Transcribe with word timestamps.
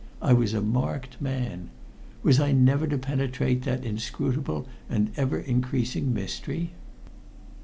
I 0.19 0.33
was 0.33 0.55
a 0.55 0.63
marked 0.63 1.21
man. 1.21 1.69
Was 2.23 2.39
I 2.39 2.53
never 2.53 2.87
to 2.87 2.97
penetrate 2.97 3.61
that 3.65 3.85
inscrutable 3.85 4.65
and 4.89 5.11
ever 5.15 5.37
increasing 5.37 6.11
mystery? 6.11 6.71